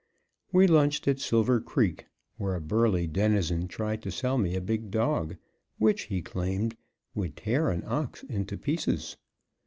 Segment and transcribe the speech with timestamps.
[0.51, 2.07] We lunched at Silver Creek,
[2.37, 5.37] where a burly denizen tried to sell me a big dog,
[5.77, 6.75] which, he claimed,
[7.13, 9.17] would tear an ox into pieces.